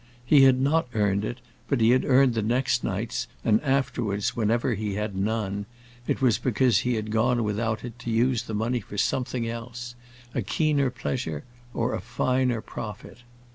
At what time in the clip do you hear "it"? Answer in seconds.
1.23-1.41, 6.07-6.23, 7.85-7.99